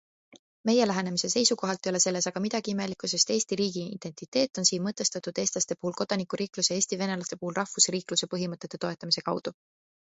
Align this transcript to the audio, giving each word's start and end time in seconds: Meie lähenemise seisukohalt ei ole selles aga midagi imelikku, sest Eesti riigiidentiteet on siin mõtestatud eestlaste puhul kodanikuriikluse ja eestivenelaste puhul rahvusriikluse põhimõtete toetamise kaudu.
Meie 0.67 0.85
lähenemise 0.91 1.29
seisukohalt 1.33 1.89
ei 1.89 1.91
ole 1.93 2.01
selles 2.05 2.27
aga 2.31 2.41
midagi 2.45 2.73
imelikku, 2.75 3.11
sest 3.13 3.33
Eesti 3.37 3.59
riigiidentiteet 3.61 4.63
on 4.63 4.69
siin 4.71 4.85
mõtestatud 4.89 5.43
eestlaste 5.45 5.79
puhul 5.81 5.97
kodanikuriikluse 6.03 6.75
ja 6.75 6.81
eestivenelaste 6.83 7.41
puhul 7.45 7.57
rahvusriikluse 7.63 8.33
põhimõtete 8.37 8.85
toetamise 8.87 9.29
kaudu. 9.33 9.59